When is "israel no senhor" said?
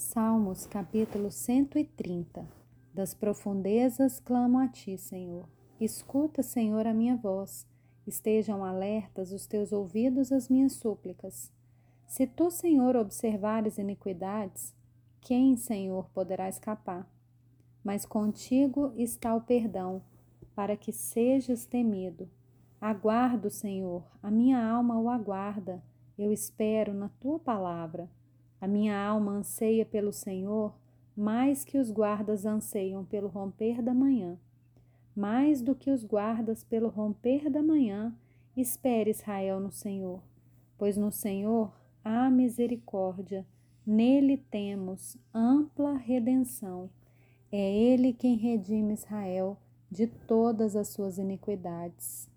39.10-40.22